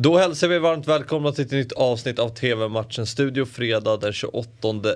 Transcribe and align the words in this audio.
Då 0.00 0.18
hälsar 0.18 0.48
vi 0.48 0.58
varmt 0.58 0.88
välkomna 0.88 1.32
till 1.32 1.44
ett 1.44 1.50
nytt 1.50 1.72
avsnitt 1.72 2.18
av 2.18 2.28
TV-matchen 2.28 3.06
Studio 3.06 3.44
fredag 3.44 3.96
den 3.96 4.12
28 4.12 4.48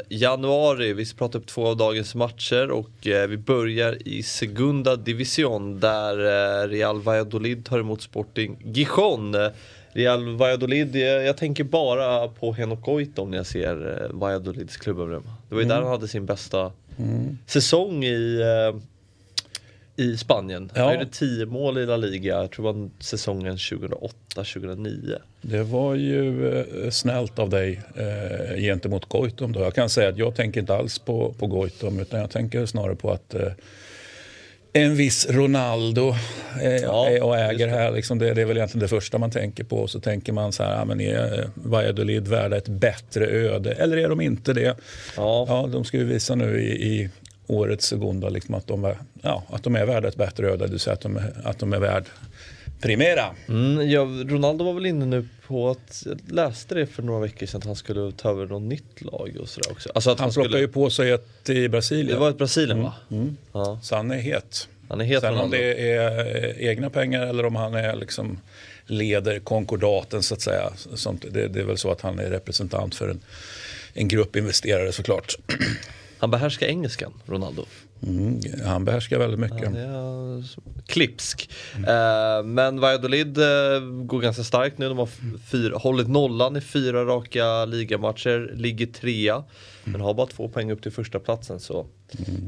januari. 0.09 0.93
Vi 0.93 1.05
ska 1.05 1.19
prata 1.19 1.39
upp 1.39 1.47
två 1.47 1.67
av 1.67 1.77
dagens 1.77 2.15
matcher 2.15 2.71
och 2.71 3.07
eh, 3.07 3.29
vi 3.29 3.37
börjar 3.37 4.09
i 4.09 4.23
Segunda 4.23 4.97
Division 4.97 5.81
där 5.81 6.19
eh, 6.19 6.69
Real 6.69 7.01
Valladolid 7.01 7.65
tar 7.65 7.79
emot 7.79 8.03
Sporting 8.03 8.59
Gijon. 8.65 9.37
Real 9.93 10.37
Valladolid, 10.37 10.97
jag, 10.97 11.25
jag 11.25 11.37
tänker 11.37 11.65
bara 11.65 12.29
på 12.29 12.53
Henok 12.53 12.85
Goitom 12.85 13.31
när 13.31 13.37
jag 13.37 13.47
ser 13.47 14.03
eh, 14.03 14.17
Valladolids 14.19 14.77
klubbemblem. 14.77 15.23
Det 15.49 15.55
var 15.55 15.63
ju 15.63 15.69
där 15.69 15.83
han 15.83 15.91
hade 15.91 16.09
sin 16.09 16.27
bästa 16.27 16.73
säsong 17.47 18.05
i 18.05 18.41
eh, 18.41 18.81
i 19.97 20.17
Spanien. 20.17 20.71
Ja. 20.75 20.85
Han 20.85 20.95
gjorde 20.95 21.07
10 21.07 21.47
mål 21.47 21.79
i 21.79 21.87
La 21.87 21.97
Liga, 21.97 22.41
jag 22.41 22.51
tror 22.51 22.73
det 22.73 22.79
var 22.79 22.91
säsongen 22.99 23.57
2008-2009. 23.57 25.19
Det 25.43 25.63
var 25.63 25.95
ju 25.95 26.49
eh, 26.59 26.91
snällt 26.91 27.39
av 27.39 27.51
dig 27.51 27.81
eh, 27.95 28.57
gentemot 28.57 29.09
Goitom. 29.09 29.53
Då. 29.53 29.61
Jag 29.61 29.75
kan 29.75 29.91
säga 29.91 30.09
att 30.09 30.19
jag 30.19 30.35
tänker 30.35 30.61
inte 30.61 30.75
alls 30.75 30.99
på, 30.99 31.35
på 31.39 31.47
Goitom 31.47 32.01
utan 32.01 32.21
jag 32.21 32.31
tänker 32.31 32.67
snarare 32.67 32.97
på 32.97 33.11
att 33.11 33.35
eh, 33.35 33.53
en 34.73 34.97
viss 34.97 35.27
Ronaldo 35.31 36.15
eh, 36.63 36.77
Ja, 36.77 37.09
är 37.09 37.23
och 37.23 37.39
just 37.39 37.51
äger 37.51 37.69
här. 37.69 37.93
Liksom 37.93 38.19
det, 38.19 38.35
det 38.35 38.41
är 38.41 38.47
väl 38.47 38.57
egentligen 38.57 38.83
det 38.83 38.89
första 38.89 39.19
man 39.19 39.31
tänker 39.31 39.65
på. 39.65 39.87
Så 39.87 40.01
tänker 40.01 40.33
man 40.33 40.53
så 40.53 40.63
här, 40.63 40.79
ja, 40.79 40.85
men 40.85 41.01
är 41.01 41.51
Valladolid 41.55 42.29
värda 42.29 42.57
ett 42.57 42.69
bättre 42.69 43.27
öde? 43.27 43.73
Eller 43.73 43.97
är 43.97 44.09
de 44.09 44.21
inte 44.21 44.53
det? 44.53 44.77
Ja. 45.17 45.45
Ja, 45.49 45.69
de 45.73 45.85
ska 45.85 45.97
ju 45.97 46.05
visa 46.05 46.35
nu 46.35 46.61
i, 46.63 46.93
i 46.93 47.11
årets 47.47 47.87
Segunda 47.87 48.29
liksom 48.29 48.55
att, 48.55 48.67
de 48.67 48.85
är, 48.85 48.97
ja, 49.23 49.43
att 49.51 49.63
de 49.63 49.77
är 49.77 49.87
värda 49.87 50.09
ett 50.09 50.17
bättre 50.17 50.51
öde. 50.51 50.67
Du 50.67 50.79
säger 50.79 50.95
att 50.95 51.01
de 51.01 51.17
är, 51.17 51.33
att 51.45 51.59
de 51.59 51.73
är 51.73 51.79
värd 51.79 52.05
Primera. 52.83 53.35
Mm, 53.49 53.91
ja, 53.91 54.01
Ronaldo 54.03 54.65
var 54.65 54.73
väl 54.75 54.87
inne 54.87 55.07
nu 55.07 55.29
på 55.47 55.71
att, 55.71 56.03
jag 56.07 56.21
läste 56.29 56.75
det 56.75 56.87
för 56.87 57.03
några 57.03 57.21
veckor 57.21 57.47
sedan, 57.47 57.59
att 57.59 57.65
han 57.67 57.77
skulle 57.77 58.13
ta 58.13 58.31
över 58.31 58.47
något 58.47 58.63
nytt 58.63 59.01
lag 59.01 59.37
och 59.41 59.49
sådär 59.49 59.73
också. 59.73 59.91
Alltså 59.95 60.11
att 60.11 60.19
Han 60.19 60.27
han 60.27 60.33
plockar 60.33 60.49
skulle, 60.49 60.61
ju 60.61 60.69
på 60.69 60.91
sig 60.91 61.11
ett 61.11 61.51
i 61.51 61.69
Brasilien. 61.69 62.09
det 62.09 62.17
var 62.17 62.31
ett 62.31 62.39
Brasilien 62.39 62.83
va? 62.83 62.95
Ja. 63.53 63.79
Så 63.83 63.97
han 63.97 64.11
är 64.11 64.17
het. 64.17 64.69
Han 64.89 65.01
är 65.01 65.05
het 65.05 65.21
Sen 65.21 65.29
om 65.31 65.35
Ronaldo. 65.37 65.57
det 65.57 65.93
är 65.93 66.37
eh, 66.61 66.69
egna 66.69 66.91
pengar 66.91 67.27
eller 67.27 67.47
om 67.47 67.57
han 67.57 67.75
är 67.75 67.97
liksom 67.97 68.39
leder 68.87 69.39
konkordaten 69.39 70.23
så 70.23 70.35
att 70.35 70.41
säga. 70.41 70.73
Sånt, 70.95 71.25
det, 71.31 71.49
det 71.49 71.61
är 71.61 71.65
väl 71.65 71.79
så 71.79 71.91
att 71.91 72.01
han 72.01 72.19
är 72.19 72.31
representant 72.31 72.95
för 72.95 73.09
en, 73.09 73.21
en 73.95 74.09
grupp 74.09 74.37
investerare 74.37 74.93
såklart. 74.93 75.37
Han 76.23 76.31
behärskar 76.31 76.67
engelskan, 76.67 77.13
Ronaldo. 77.27 77.65
Mm, 78.07 78.41
han 78.65 78.85
behärskar 78.85 79.19
väldigt 79.19 79.41
mycket. 79.41 79.65
Han 79.65 79.77
är 79.77 80.39
eh, 80.39 80.45
klipsk. 80.87 81.51
Eh, 81.75 82.45
men 82.45 82.81
Valladolid 82.81 83.39
eh, 83.39 83.81
går 84.05 84.21
ganska 84.21 84.43
starkt 84.43 84.79
nu. 84.79 84.89
De 84.89 84.99
har 84.99 85.09
fyra, 85.51 85.77
hållit 85.77 86.09
nollan 86.09 86.57
i 86.57 86.61
fyra 86.61 87.05
raka 87.05 87.65
ligamatcher, 87.65 88.53
ligger 88.55 88.87
trea. 88.87 89.45
Men 89.85 90.01
har 90.01 90.15
bara 90.15 90.27
två 90.27 90.49
poäng 90.49 90.73
upp 90.73 90.83
till 90.83 90.93
första 90.93 91.19
platsen 91.19 91.61
så 91.61 91.87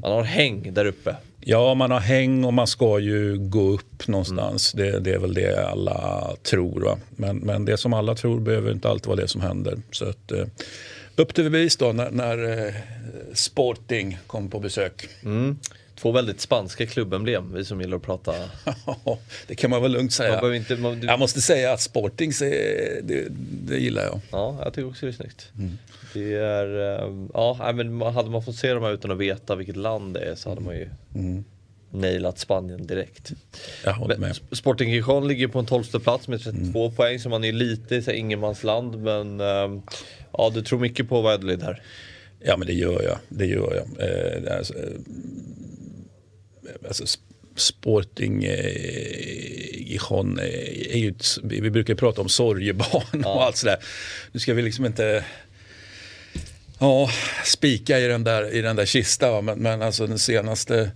man 0.02 0.12
har 0.12 0.22
häng 0.22 0.74
där 0.74 0.84
uppe. 0.84 1.16
Ja, 1.40 1.74
man 1.74 1.90
har 1.90 2.00
häng 2.00 2.44
och 2.44 2.54
man 2.54 2.66
ska 2.66 2.98
ju 2.98 3.38
gå 3.38 3.68
upp 3.68 4.08
någonstans. 4.08 4.72
Det, 4.72 5.00
det 5.00 5.12
är 5.12 5.18
väl 5.18 5.34
det 5.34 5.68
alla 5.68 6.30
tror. 6.42 6.80
Va? 6.80 6.98
Men, 7.10 7.36
men 7.36 7.64
det 7.64 7.76
som 7.76 7.92
alla 7.92 8.14
tror 8.14 8.40
behöver 8.40 8.72
inte 8.72 8.88
alltid 8.88 9.06
vara 9.06 9.20
det 9.20 9.28
som 9.28 9.40
händer. 9.40 9.78
Så 9.90 10.08
att, 10.08 10.32
eh, 10.32 10.44
upp 11.16 11.34
till 11.34 11.44
bevis 11.44 11.76
då 11.76 11.92
när, 11.92 12.10
när 12.10 12.66
eh, 12.66 12.74
Sporting 13.38 14.18
kom 14.26 14.50
på 14.50 14.58
besök. 14.60 15.08
Mm. 15.24 15.58
Två 15.96 16.12
väldigt 16.12 16.40
spanska 16.40 16.86
klubbemblem, 16.86 17.52
vi 17.54 17.64
som 17.64 17.80
gillar 17.80 17.96
att 17.96 18.02
prata. 18.02 18.34
det 19.46 19.54
kan 19.54 19.70
man 19.70 19.82
väl 19.82 19.92
lugnt 19.92 20.02
Man 20.04 20.10
säga. 20.10 20.30
behöver 20.30 20.54
inte, 20.56 20.76
man, 20.76 21.00
du, 21.00 21.06
Jag 21.06 21.18
måste 21.18 21.40
säga 21.40 21.72
att 21.72 21.80
Sporting, 21.80 22.32
det, 22.40 23.28
det 23.66 23.78
gillar 23.78 24.02
jag. 24.04 24.20
Ja, 24.32 24.58
jag 24.64 24.74
tycker 24.74 24.88
också 24.88 25.06
det 25.06 25.10
är 25.10 25.16
snyggt. 25.16 25.52
Det 26.14 26.34
är, 26.34 26.98
eh, 27.02 27.10
ja, 27.34 27.72
men 27.74 27.94
man- 27.94 28.14
hade 28.14 28.30
man 28.30 28.42
fått 28.44 28.56
se 28.56 28.72
dem 28.74 28.82
här 28.82 28.92
utan 28.92 29.10
att 29.10 29.18
veta 29.18 29.54
vilket 29.56 29.76
land 29.76 30.14
det 30.14 30.20
är 30.20 30.34
så 30.34 30.48
hade 30.48 30.60
man 30.60 30.76
ju 30.76 30.88
nailat 31.90 32.38
Spanien 32.38 32.86
direkt. 32.86 33.32
Med. 34.18 34.32
Sp- 34.32 34.54
Sporting 34.54 34.90
Gijon 34.90 35.28
ligger 35.28 35.48
på 35.48 35.58
en 35.58 35.66
tolfte 35.66 36.00
plats 36.00 36.28
med 36.28 36.42
32 36.42 36.90
poäng 36.90 37.18
så 37.20 37.28
man 37.28 37.44
är 37.44 37.52
lite 37.52 37.94
i 37.96 38.12
ingenmansland 38.16 38.98
men 39.02 39.40
eh, 39.40 39.80
ja, 40.32 40.50
du 40.54 40.62
tror 40.62 40.78
mycket 40.78 41.08
på 41.08 41.20
Valladolid 41.22 41.62
här. 41.62 41.82
Ja, 42.46 42.56
men 42.56 42.66
det 42.66 42.72
gör 42.72 43.02
jag. 43.02 43.18
Det 43.28 43.46
gör 43.46 43.74
jag. 43.74 44.08
Eh, 44.08 44.56
alltså, 44.58 44.74
eh, 44.78 44.88
alltså, 46.86 47.04
sp- 47.04 47.18
Sporting 47.56 48.44
eh, 48.44 48.76
Gijon 49.72 50.38
eh, 50.38 50.94
är 50.94 50.98
ju 50.98 51.08
ett, 51.08 51.26
vi 51.42 51.70
brukar 51.70 51.94
prata 51.94 52.20
om 52.20 52.28
sorgebarn 52.28 53.24
och 53.24 53.42
allt 53.44 53.56
sådär. 53.56 53.76
Nu 54.32 54.40
ska 54.40 54.54
vi 54.54 54.62
liksom 54.62 54.86
inte 54.86 55.24
ja, 56.78 57.10
spika 57.44 58.00
i 58.00 58.06
den 58.08 58.24
där, 58.24 58.54
i 58.54 58.60
den 58.62 58.76
där 58.76 58.86
kistan. 58.86 59.44
Men, 59.44 59.58
men 59.58 59.82
alltså 59.82 60.06
de 60.06 60.18
senaste 60.18 60.90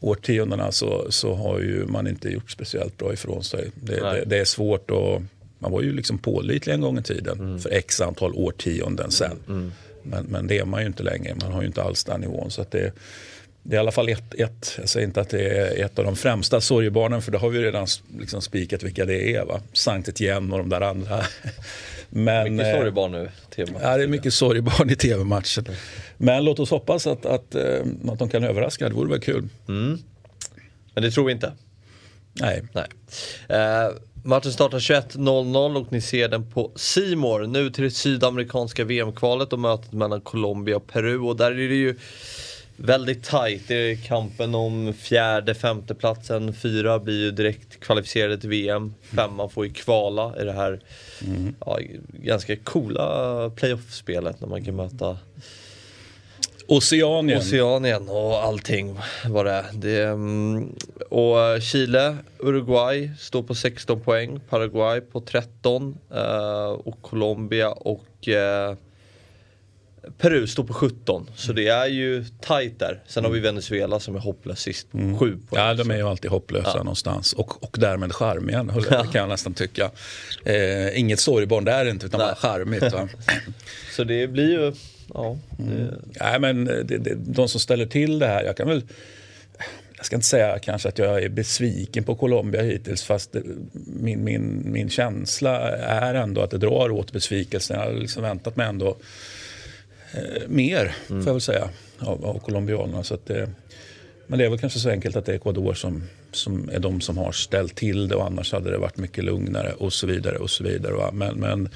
årtiondena 0.00 0.72
så, 0.72 1.06
så 1.12 1.34
har 1.34 1.60
ju 1.60 1.84
man 1.86 2.06
inte 2.06 2.28
gjort 2.28 2.50
speciellt 2.50 2.98
bra 2.98 3.12
ifrån 3.12 3.44
sig. 3.44 3.70
Det, 3.74 4.00
det, 4.12 4.24
det 4.26 4.38
är 4.38 4.44
svårt 4.44 4.90
och 4.90 5.22
man 5.58 5.72
var 5.72 5.82
ju 5.82 5.92
liksom 5.92 6.18
pålitlig 6.18 6.74
en 6.74 6.80
gång 6.80 6.98
i 6.98 7.02
tiden 7.02 7.60
för 7.60 7.70
x 7.70 8.00
antal 8.00 8.32
årtionden 8.34 9.10
sedan. 9.10 9.72
Men, 10.04 10.24
men 10.24 10.46
det 10.46 10.58
är 10.58 10.64
man 10.64 10.80
ju 10.80 10.86
inte 10.86 11.02
längre. 11.02 11.34
Man 11.34 11.52
har 11.52 11.60
ju 11.60 11.66
inte 11.66 11.82
alls 11.82 12.04
den 12.04 12.20
nivån. 12.20 12.50
Så 12.50 12.62
att 12.62 12.70
det, 12.70 12.92
det 13.62 13.76
är 13.76 13.78
i 13.78 13.80
alla 13.80 13.92
fall 13.92 14.08
ett, 14.08 14.34
ett, 14.34 14.74
jag 14.78 14.88
säger 14.88 15.06
inte 15.06 15.20
att 15.20 15.28
det 15.28 15.58
är 15.58 15.84
ett 15.84 15.98
av 15.98 16.04
de 16.04 16.16
främsta 16.16 16.60
sorgebarnen 16.60 17.22
för 17.22 17.32
det 17.32 17.38
har 17.38 17.48
vi 17.48 17.58
ju 17.58 17.64
redan 17.64 17.86
liksom 18.18 18.42
spikat 18.42 18.82
vilka 18.82 19.04
det 19.04 19.34
är. 19.34 19.44
Va? 19.44 19.60
Sankt 19.72 20.08
Etienne 20.08 20.52
och 20.52 20.58
de 20.58 20.68
där 20.68 20.80
andra. 20.80 21.24
Men, 22.08 22.56
Mycket 22.56 22.74
eh, 22.74 22.78
sorgebarn 22.78 23.12
nu. 23.12 23.28
Ja, 23.56 23.96
det 23.96 24.02
är 24.02 24.06
mycket 24.06 24.34
sorgebarn 24.34 24.90
i 24.90 24.96
tv-matchen. 24.96 25.66
Men 26.16 26.44
låt 26.44 26.58
oss 26.58 26.70
hoppas 26.70 27.06
att, 27.06 27.26
att, 27.26 27.54
eh, 27.54 27.80
att 28.08 28.18
de 28.18 28.28
kan 28.28 28.44
överraska. 28.44 28.88
Det 28.88 28.94
vore 28.94 29.10
väl 29.10 29.20
kul. 29.20 29.48
Men 30.94 31.02
det 31.02 31.10
tror 31.10 31.24
vi 31.24 31.32
inte. 31.32 31.52
Nej. 32.32 32.62
Nej. 32.72 32.86
Eh, 33.48 33.88
matchen 34.24 34.52
startar 34.52 34.78
21.00 34.78 35.76
och 35.76 35.92
ni 35.92 36.00
ser 36.00 36.28
den 36.28 36.50
på 36.50 36.70
Simor. 36.76 37.46
Nu 37.46 37.70
till 37.70 37.84
det 37.84 37.90
sydamerikanska 37.90 38.84
VM-kvalet 38.84 39.52
och 39.52 39.58
mötet 39.58 39.92
mellan 39.92 40.20
Colombia 40.20 40.76
och 40.76 40.86
Peru 40.86 41.18
och 41.18 41.36
där 41.36 41.50
är 41.50 41.68
det 41.68 41.74
ju 41.74 41.98
väldigt 42.76 43.24
tajt. 43.24 43.68
Det 43.68 43.74
är 43.74 43.96
kampen 43.96 44.54
om 44.54 44.94
fjärde, 44.94 45.54
femte 45.54 45.94
platsen. 45.94 46.54
Fyra 46.54 46.98
blir 46.98 47.20
ju 47.20 47.30
direkt 47.30 47.80
kvalificerade 47.80 48.38
till 48.38 48.50
VM. 48.50 48.94
Femman 49.02 49.50
får 49.50 49.66
ju 49.66 49.72
kvala 49.72 50.40
i 50.40 50.44
det 50.44 50.52
här 50.52 50.80
ja, 51.66 51.78
ganska 52.12 52.56
coola 52.56 53.50
playoff-spelet 53.50 54.40
när 54.40 54.48
man 54.48 54.64
kan 54.64 54.76
möta 54.76 55.18
Oceanien. 56.68 57.38
Oceanien 57.38 58.08
och 58.08 58.44
allting 58.44 58.98
vad 59.26 59.46
det. 59.46 59.64
Det, 59.72 60.02
mm, 60.02 60.74
och 61.10 61.62
Chile, 61.62 62.16
Uruguay 62.38 63.10
står 63.18 63.42
på 63.42 63.54
16 63.54 64.00
poäng, 64.00 64.40
Paraguay 64.48 65.00
på 65.00 65.20
13 65.20 65.98
eh, 66.14 66.66
och 66.66 67.02
Colombia 67.02 67.70
och 67.70 68.28
eh, 68.28 68.76
Peru 70.18 70.46
står 70.46 70.64
på 70.64 70.72
17. 70.72 71.30
Så 71.36 71.52
det 71.52 71.68
är 71.68 71.86
ju 71.86 72.24
tajt 72.40 72.78
där. 72.78 73.02
Sen 73.06 73.24
har 73.24 73.30
vi 73.30 73.40
Venezuela 73.40 74.00
som 74.00 74.16
är 74.16 74.20
hopplös 74.20 74.60
sist 74.60 74.92
på 74.92 74.98
7 74.98 75.16
poäng. 75.16 75.64
Ja, 75.64 75.74
de 75.74 75.90
är 75.90 75.96
ju 75.96 76.08
alltid 76.08 76.30
hopplösa 76.30 76.78
någonstans. 76.78 77.32
Och, 77.32 77.62
och 77.64 77.76
därmed 77.80 78.12
charmiga, 78.12 78.66
kan 78.90 79.20
jag 79.20 79.28
nästan 79.28 79.54
tycka. 79.54 79.90
Eh, 80.44 80.98
inget 80.98 81.20
sorgebarn 81.20 81.64
där 81.64 81.90
inte, 81.90 82.06
utan 82.06 82.18
Nej. 82.18 82.26
bara 82.26 82.34
charmigt. 82.34 82.84
Så 83.96 84.04
det 84.04 84.28
blir 84.28 84.50
ju, 84.50 84.72
ja. 85.14 85.38
Det, 85.58 85.94
Nej, 86.20 86.40
men 86.40 86.64
det, 86.64 86.82
det, 86.82 87.14
de 87.14 87.48
som 87.48 87.60
ställer 87.60 87.86
till 87.86 88.18
det 88.18 88.26
här, 88.26 88.44
jag 88.44 88.56
kan 88.56 88.68
väl... 88.68 88.82
Jag 89.96 90.06
ska 90.06 90.16
inte 90.16 90.26
säga 90.28 90.58
kanske 90.58 90.88
att 90.88 90.98
jag 90.98 91.22
är 91.22 91.28
besviken 91.28 92.04
på 92.04 92.14
Colombia 92.14 92.62
hittills 92.62 93.02
fast 93.02 93.32
det, 93.32 93.42
min, 93.86 94.24
min, 94.24 94.72
min 94.72 94.90
känsla 94.90 95.70
är 95.76 96.14
ändå 96.14 96.40
att 96.40 96.50
det 96.50 96.58
drar 96.58 96.90
åt 96.90 97.12
besvikelsen. 97.12 97.78
Jag 97.78 97.86
har 97.86 97.92
liksom 97.92 98.22
väntat 98.22 98.56
mig 98.56 98.66
ändå 98.66 98.96
eh, 100.14 100.48
mer, 100.48 100.94
får 101.06 101.16
jag 101.26 101.32
väl 101.32 101.40
säga, 101.40 101.68
av, 101.98 102.24
av 102.24 102.38
colombianerna. 102.38 103.02
Så 103.02 103.14
att 103.14 103.26
det, 103.26 103.50
men 104.26 104.38
det 104.38 104.44
är 104.44 104.50
väl 104.50 104.58
kanske 104.58 104.78
så 104.78 104.90
enkelt 104.90 105.16
att 105.16 105.26
det 105.26 105.32
är 105.32 105.36
Ecuador 105.36 105.74
som, 105.74 106.02
som 106.32 106.70
är 106.72 106.78
de 106.78 107.00
som 107.00 107.18
har 107.18 107.32
ställt 107.32 107.74
till 107.74 108.08
det 108.08 108.14
och 108.14 108.26
annars 108.26 108.52
hade 108.52 108.70
det 108.70 108.78
varit 108.78 108.96
mycket 108.96 109.24
lugnare 109.24 109.72
och 109.72 109.92
så 109.92 110.06
vidare. 110.06 110.38
och 110.38 110.50
så 110.50 110.64
vidare. 110.64 110.94
Va? 110.94 111.10
Men, 111.12 111.36
men 111.36 111.68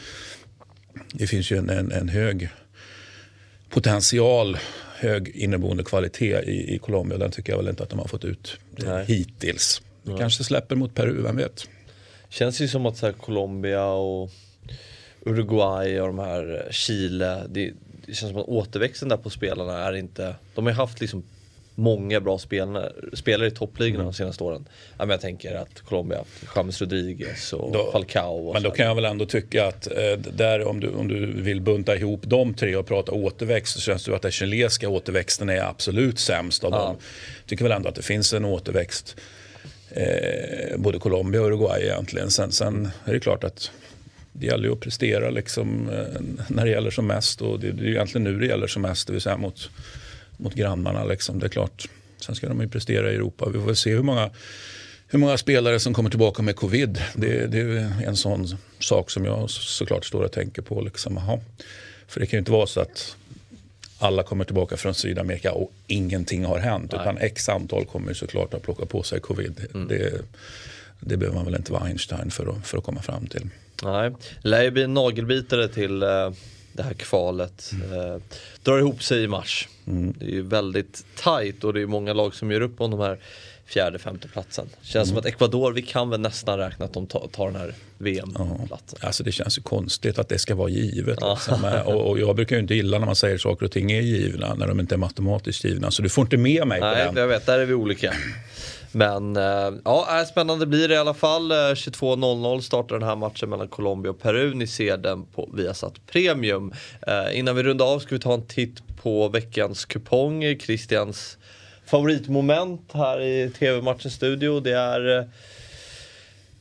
det 1.12 1.26
finns 1.26 1.50
ju 1.50 1.56
en, 1.56 1.70
en, 1.70 1.92
en 1.92 2.08
hög 2.08 2.48
potential, 3.68 4.58
hög 4.98 5.28
inneboende 5.28 5.84
kvalitet 5.84 6.42
i, 6.42 6.74
i 6.74 6.78
Colombia. 6.78 7.18
Den 7.18 7.30
tycker 7.30 7.52
jag 7.52 7.58
väl 7.58 7.68
inte 7.68 7.82
att 7.82 7.90
de 7.90 7.98
har 7.98 8.06
fått 8.08 8.24
ut 8.24 8.56
Nej. 8.70 9.04
hittills. 9.04 9.82
Det 10.02 10.18
kanske 10.18 10.44
släpper 10.44 10.76
mot 10.76 10.94
Peru, 10.94 11.22
vem 11.22 11.36
vet? 11.36 11.68
Känns 12.28 12.60
ju 12.60 12.68
som 12.68 12.86
att 12.86 12.96
så 12.96 13.06
här, 13.06 13.12
Colombia 13.12 13.84
och 13.84 14.30
Uruguay 15.20 16.00
och 16.00 16.06
de 16.06 16.18
här 16.18 16.68
Chile, 16.70 17.42
det, 17.48 17.72
det 18.06 18.14
känns 18.14 18.32
som 18.32 18.40
att 18.40 18.48
återväxten 18.48 19.08
där 19.08 19.16
på 19.16 19.30
spelarna 19.30 19.78
är 19.78 19.92
inte, 19.96 20.34
de 20.54 20.64
har 20.64 20.72
ju 20.72 20.76
haft 20.76 21.00
liksom 21.00 21.22
många 21.78 22.20
bra 22.20 22.38
spelare, 22.38 22.92
spelare 23.12 23.48
i 23.48 23.50
toppligorna 23.50 24.04
de 24.04 24.12
senaste 24.14 24.44
åren. 24.44 24.68
Ja, 24.90 24.94
men 24.98 25.10
jag 25.10 25.20
tänker 25.20 25.54
att 25.54 25.80
Colombia 25.80 26.18
haft 26.18 26.56
James 26.56 26.80
Rodriguez 26.80 27.52
och 27.52 27.72
Då- 27.72 27.92
Falcao. 27.92 28.48
Och 28.48 28.54
Men 28.54 28.62
då 28.62 28.70
kan 28.70 28.86
jag 28.86 28.94
väl 28.94 29.04
ändå 29.04 29.26
tycka 29.26 29.66
att 29.66 29.86
eh, 29.86 30.12
där 30.32 30.64
om 30.68 30.80
du, 30.80 30.88
om 30.88 31.08
du 31.08 31.26
vill 31.42 31.60
bunta 31.60 31.96
ihop 31.96 32.20
de 32.24 32.54
tre 32.54 32.76
och 32.76 32.86
prata 32.86 33.12
återväxt 33.12 33.74
så 33.74 33.80
känns 33.80 34.04
det 34.04 34.16
att 34.16 34.22
den 34.22 34.30
chilenska 34.32 34.88
återväxten 34.88 35.48
är 35.48 35.60
absolut 35.60 36.18
sämst 36.18 36.64
av 36.64 36.72
Ja. 36.72 36.78
dem. 36.78 36.96
Tycker 37.46 37.62
väl 37.64 37.72
ändå 37.72 37.88
att 37.88 37.94
det 37.94 38.02
finns 38.02 38.32
en 38.32 38.44
återväxt 38.44 39.16
eh, 39.90 40.76
både 40.78 40.98
Colombia 40.98 41.40
och 41.40 41.46
Uruguay 41.46 41.82
egentligen. 41.82 42.30
Sen, 42.30 42.52
sen 42.52 42.88
är 43.04 43.12
det 43.12 43.20
klart 43.20 43.44
att 43.44 43.70
det 44.32 44.46
gäller 44.46 44.64
ju 44.64 44.72
att 44.72 44.80
prestera 44.80 45.30
liksom, 45.30 45.88
eh, 45.90 46.20
när 46.48 46.64
det 46.64 46.70
gäller 46.70 46.90
som 46.90 47.06
mest 47.06 47.40
och 47.42 47.60
det, 47.60 47.70
det 47.72 47.84
är 47.84 47.88
egentligen 47.88 48.24
nu 48.24 48.38
det 48.38 48.46
gäller 48.46 48.66
som 48.66 48.82
mest, 48.82 49.06
det 49.06 49.12
vill 49.12 49.22
säga 49.22 49.36
mot, 49.36 49.70
mot 50.38 50.54
grannarna. 50.54 51.04
Liksom. 51.04 51.38
Det 51.38 51.46
är 51.46 51.50
klart, 51.50 51.88
sen 52.20 52.34
ska 52.34 52.48
de 52.48 52.60
ju 52.60 52.68
prestera 52.68 53.12
i 53.12 53.14
Europa. 53.14 53.48
Vi 53.48 53.58
får 53.58 53.66
väl 53.66 53.76
se 53.76 53.90
hur 53.94 54.02
många 54.02 54.30
hur 55.10 55.18
många 55.18 55.38
spelare 55.38 55.80
som 55.80 55.94
kommer 55.94 56.10
tillbaka 56.10 56.42
med 56.42 56.56
covid. 56.56 57.02
Det, 57.14 57.46
det 57.46 57.58
är 57.58 58.06
en 58.06 58.16
sån 58.16 58.48
sak 58.78 59.10
som 59.10 59.24
jag 59.24 59.50
såklart 59.50 60.04
står 60.04 60.22
och 60.22 60.32
tänker 60.32 60.62
på. 60.62 60.80
Liksom, 60.80 61.18
aha. 61.18 61.40
För 62.06 62.20
det 62.20 62.26
kan 62.26 62.36
ju 62.36 62.38
inte 62.38 62.52
vara 62.52 62.66
så 62.66 62.80
att 62.80 63.16
alla 63.98 64.22
kommer 64.22 64.44
tillbaka 64.44 64.76
från 64.76 64.94
Sydamerika 64.94 65.52
och 65.52 65.72
ingenting 65.86 66.44
har 66.44 66.58
hänt. 66.58 66.92
Nej. 66.92 67.00
Utan 67.00 67.18
x 67.18 67.48
antal 67.48 67.84
kommer 67.84 68.12
såklart 68.14 68.54
att 68.54 68.62
plocka 68.62 68.86
på 68.86 69.02
sig 69.02 69.20
covid. 69.20 69.66
Det, 69.88 70.20
det 71.00 71.16
behöver 71.16 71.36
man 71.36 71.44
väl 71.44 71.54
inte 71.54 71.72
vara 71.72 71.84
Einstein 71.84 72.30
för 72.30 72.46
att, 72.46 72.66
för 72.66 72.78
att 72.78 72.84
komma 72.84 73.02
fram 73.02 73.26
till. 73.26 73.48
Nej, 73.82 74.10
det 74.42 74.48
lär 74.48 74.62
ju 74.62 74.70
bli 74.70 74.86
nagelbitare 74.86 75.68
till 75.68 76.02
eh, 76.02 76.30
det 76.78 76.84
här 76.84 76.94
kvalet. 76.94 77.72
Eh, 77.92 78.22
drar 78.62 78.78
ihop 78.78 79.02
sig 79.02 79.22
i 79.22 79.28
mars. 79.28 79.68
Det 79.84 80.24
är 80.24 80.30
ju 80.30 80.42
väldigt 80.42 81.04
tajt 81.16 81.64
och 81.64 81.72
det 81.72 81.82
är 81.82 81.86
många 81.86 82.12
lag 82.12 82.34
som 82.34 82.50
gör 82.50 82.60
upp 82.60 82.80
om 82.80 82.90
de 82.90 83.00
här 83.00 83.18
fjärde, 83.66 83.98
femte 83.98 84.28
platsen. 84.28 84.66
Känns 84.82 85.08
som 85.08 85.18
att 85.18 85.26
Ecuador, 85.26 85.72
vi 85.72 85.82
kan 85.82 86.10
väl 86.10 86.20
nästan 86.20 86.58
räkna 86.58 86.84
att 86.84 86.92
de 86.92 87.06
tar, 87.06 87.46
den 87.46 87.56
här 87.56 87.74
VM-platsen. 87.98 88.98
Alltså 89.02 89.24
det 89.24 89.32
känns 89.32 89.58
ju 89.58 89.62
konstigt 89.62 90.18
att 90.18 90.28
det 90.28 90.38
ska 90.38 90.54
vara 90.54 90.68
givet. 90.68 91.18
Liksom. 91.22 91.82
Och, 91.86 92.10
och 92.10 92.18
jag 92.18 92.36
brukar 92.36 92.56
ju 92.56 92.62
inte 92.62 92.74
gilla 92.74 92.98
när 92.98 93.06
man 93.06 93.16
säger 93.16 93.38
saker 93.38 93.66
och 93.66 93.72
ting 93.72 93.92
är 93.92 94.00
givna 94.00 94.54
när 94.54 94.66
de 94.66 94.80
inte 94.80 94.94
är 94.94 94.96
matematiskt 94.96 95.64
givna. 95.64 95.90
Så 95.90 96.02
du 96.02 96.08
får 96.08 96.22
inte 96.22 96.36
med 96.36 96.66
mig 96.66 96.80
på 96.80 96.86
Nej, 96.86 97.04
den. 97.04 97.16
jag 97.16 97.28
vet, 97.28 97.46
där 97.46 97.58
är 97.58 97.66
vi 97.66 97.74
olika. 97.74 98.14
Men 98.92 99.36
eh, 99.36 99.72
ja, 99.84 100.24
spännande 100.30 100.66
blir 100.66 100.88
det 100.88 100.94
i 100.94 100.98
alla 100.98 101.14
fall. 101.14 101.50
Eh, 101.50 101.54
22.00 101.54 102.60
startar 102.60 102.98
den 102.98 103.08
här 103.08 103.16
matchen 103.16 103.50
mellan 103.50 103.68
Colombia 103.68 104.10
och 104.10 104.20
Peru. 104.20 104.54
Ni 104.54 104.66
ser 104.66 104.96
den 104.96 105.26
på 105.26 105.50
Viasat 105.54 106.06
Premium. 106.06 106.72
Eh, 107.06 107.38
innan 107.38 107.56
vi 107.56 107.62
rundar 107.62 107.86
av 107.86 107.98
ska 107.98 108.14
vi 108.14 108.20
ta 108.20 108.34
en 108.34 108.46
titt 108.46 108.96
på 109.02 109.28
veckans 109.28 109.84
kupong. 109.84 110.58
Christians 110.60 111.38
favoritmoment 111.84 112.90
här 112.92 113.20
i 113.20 113.50
TV-matchens 113.58 114.14
studio. 114.14 114.60
Det 114.60 114.72
är 114.72 115.18
eh, 115.18 115.24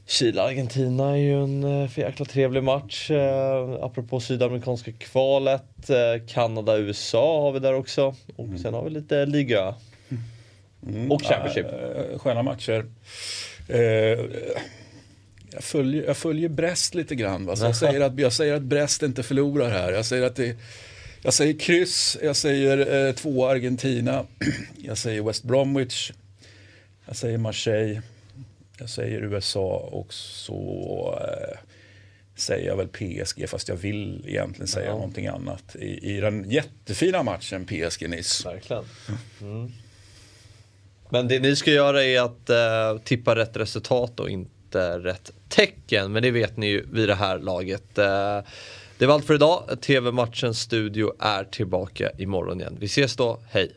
Chile-Argentina 0.07 1.11
är 1.11 1.15
ju 1.15 1.43
en 1.43 1.63
eh, 1.63 1.89
för 1.89 2.01
jäkla 2.01 2.25
trevlig 2.25 2.63
match. 2.63 3.11
Eh, 3.11 3.77
apropå 3.81 4.19
sydamerikanska 4.19 4.91
kvalet. 4.91 5.89
Eh, 5.89 6.27
Kanada-USA 6.27 7.41
har 7.41 7.51
vi 7.51 7.59
där 7.59 7.73
också. 7.73 8.15
Och 8.35 8.47
sen 8.61 8.73
har 8.73 8.83
vi 8.83 8.89
lite 8.89 9.25
liga. 9.25 9.75
Och 11.09 11.21
Championship. 11.21 11.65
Eh, 11.65 12.19
Sköna 12.19 12.43
matcher. 12.43 12.85
Eh, 13.67 13.79
jag, 15.51 15.63
följer, 15.63 16.03
jag 16.03 16.17
följer 16.17 16.49
Brest 16.49 16.95
lite 16.95 17.15
grann. 17.15 17.45
Va? 17.45 17.55
Så 17.55 17.65
jag, 17.65 17.75
säger 17.75 18.01
att, 18.01 18.19
jag 18.19 18.33
säger 18.33 18.53
att 18.53 18.61
Brest 18.61 19.03
inte 19.03 19.23
förlorar 19.23 19.69
här. 19.69 19.91
Jag 19.91 20.05
säger 20.05 20.23
att 20.27 20.35
det 20.35 20.55
jag 21.21 21.33
säger 21.33 21.59
kryss, 21.59 22.17
jag 22.23 22.35
säger 22.35 23.07
eh, 23.07 23.13
två 23.13 23.45
Argentina, 23.47 24.25
jag 24.77 24.97
säger 24.97 25.21
West 25.21 25.43
Bromwich, 25.43 26.11
jag 27.05 27.15
säger 27.15 27.37
Marseille, 27.37 28.01
jag 28.79 28.89
säger 28.89 29.21
USA 29.23 29.89
och 29.91 30.13
så 30.13 31.19
eh, 31.21 31.57
säger 32.35 32.67
jag 32.67 32.77
väl 32.77 32.87
PSG 32.87 33.49
fast 33.49 33.67
jag 33.69 33.75
vill 33.75 34.23
egentligen 34.27 34.67
säga 34.67 34.85
Ja. 34.85 34.91
någonting 34.93 35.27
annat. 35.27 35.75
I, 35.75 36.15
I 36.15 36.19
den 36.19 36.49
jättefina 36.51 37.23
matchen 37.23 37.65
PSG-Nice. 37.65 38.43
Verkligen. 38.49 38.83
Mm. 39.41 39.71
Men 41.09 41.27
det 41.27 41.39
ni 41.39 41.55
ska 41.55 41.71
göra 41.71 42.03
är 42.03 42.21
att 42.21 42.49
eh, 42.49 43.01
tippa 43.03 43.35
rätt 43.35 43.57
resultat 43.57 44.19
och 44.19 44.29
inte 44.29 44.99
rätt 44.99 45.31
tecken. 45.49 46.11
Men 46.11 46.23
det 46.23 46.31
vet 46.31 46.57
ni 46.57 46.67
ju 46.67 46.85
vid 46.91 47.09
det 47.09 47.15
här 47.15 47.39
laget. 47.39 47.97
Eh, 47.97 48.39
det 48.97 49.05
var 49.05 49.13
allt 49.13 49.25
för 49.25 49.33
idag. 49.33 49.81
TV-matchens 49.81 50.59
studio 50.59 51.13
är 51.19 51.43
tillbaka 51.43 52.11
imorgon 52.17 52.61
igen. 52.61 52.77
Vi 52.79 52.85
ses 52.85 53.15
då. 53.15 53.39
Hej! 53.49 53.75